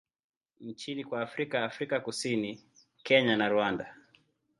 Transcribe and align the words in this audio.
nchini 0.59 1.03
kwa 1.03 1.21
Afrika 1.21 1.63
Afrika 1.65 1.99
Kusini, 1.99 2.61
Kenya 3.03 3.37
na 3.37 3.49
Rwanda. 3.49 3.97